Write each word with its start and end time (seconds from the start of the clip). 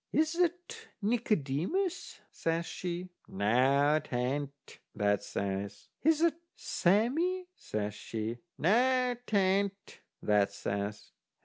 "Is 0.11 0.33
that 0.33 0.87
Nicodemus?" 1.03 2.21
says 2.31 2.65
she. 2.65 3.09
"Noo, 3.27 3.99
'tain't," 3.99 4.79
that 4.95 5.21
says. 5.21 5.89
"Is 6.01 6.21
that 6.21 6.39
Sammee?" 6.55 7.45
says 7.55 7.93
she. 7.93 8.39
"Noo, 8.57 9.15
'tain't," 9.27 9.99
that 10.23 10.51
says. 10.53 11.11